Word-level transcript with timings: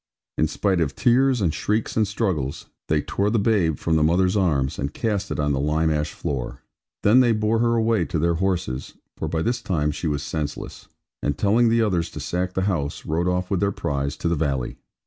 In 0.35 0.47
spite 0.47 0.81
of 0.81 0.95
tears, 0.95 1.41
and 1.41 1.53
shrieks, 1.53 1.95
and 1.95 2.07
struggles, 2.07 2.65
they 2.87 3.03
tore 3.03 3.29
the 3.29 3.37
babe 3.37 3.77
from 3.77 3.97
the 3.97 4.01
mother's 4.03 4.35
arms, 4.35 4.79
and 4.79 4.91
cast 4.91 5.29
it 5.29 5.39
on 5.39 5.51
the 5.53 5.59
lime 5.59 5.91
ash 5.91 6.11
floor; 6.11 6.63
then 7.03 7.19
they 7.19 7.33
bore 7.33 7.59
her 7.59 7.75
away 7.75 8.05
to 8.05 8.17
their 8.17 8.33
horses 8.41 8.95
(for 9.15 9.27
by 9.27 9.43
this 9.43 9.61
time 9.61 9.91
she 9.91 10.07
was 10.07 10.23
senseless), 10.23 10.87
and 11.21 11.37
telling 11.37 11.69
the 11.69 11.83
others 11.83 12.09
to 12.09 12.19
sack 12.19 12.53
the 12.55 12.63
house, 12.63 13.05
rode 13.05 13.27
off 13.27 13.51
with 13.51 13.59
their 13.59 13.71
prize 13.71 14.17
to 14.17 14.27
the 14.27 14.33
valley. 14.33 14.79